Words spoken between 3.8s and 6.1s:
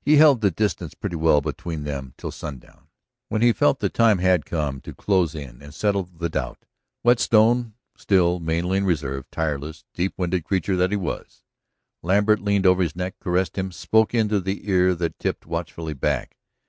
the time had come to close in and settle